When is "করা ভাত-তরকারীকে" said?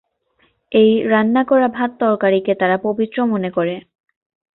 1.43-2.53